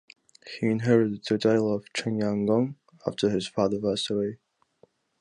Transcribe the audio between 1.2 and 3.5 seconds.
the title of Chengyang Gong after his